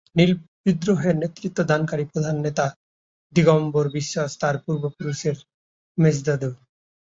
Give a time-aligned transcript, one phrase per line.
[0.15, 0.31] নীল
[0.63, 2.65] বিদ্রোহের নেতৃত্ব দানকারী প্রধান নেতা
[3.35, 5.19] দিগম্বর বিশ্বাস তার পূর্বপুরুষ,
[5.97, 6.49] মেজদাদু।